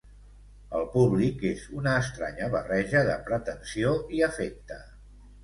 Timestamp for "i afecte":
4.21-4.81